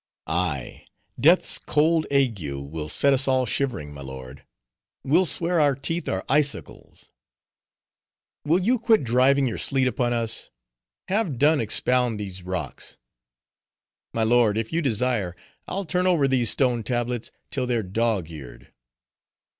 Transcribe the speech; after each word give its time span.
"Ay, 0.25 0.83
death's 1.19 1.59
cold 1.59 2.07
ague 2.09 2.41
will 2.43 2.89
set 2.89 3.13
us 3.13 3.27
all 3.27 3.45
shivering, 3.45 3.93
my 3.93 4.01
lord. 4.01 4.43
We'll 5.03 5.27
swear 5.27 5.59
our 5.59 5.75
teeth 5.75 6.09
are 6.09 6.25
icicles." 6.27 7.11
"Will 8.43 8.57
you 8.57 8.79
quit 8.79 9.03
driving 9.03 9.45
your 9.47 9.59
sleet 9.59 9.85
upon 9.85 10.11
us? 10.11 10.49
have 11.07 11.37
done 11.37 11.61
expound 11.61 12.19
these 12.19 12.41
rocks." 12.41 12.97
"My 14.11 14.23
lord, 14.23 14.57
if 14.57 14.73
you 14.73 14.81
desire, 14.81 15.35
I'll 15.67 15.85
turn 15.85 16.07
over 16.07 16.27
these 16.27 16.49
stone 16.49 16.81
tablets 16.81 17.29
till 17.51 17.67
they're 17.67 17.83
dog 17.83 18.31
eared." 18.31 18.73